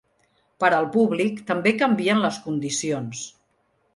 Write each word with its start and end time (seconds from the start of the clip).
Per 0.63 0.69
al 0.77 0.87
públic 0.95 1.43
també 1.51 1.75
canvien 1.83 2.23
les 2.25 2.39
condicions. 2.47 3.21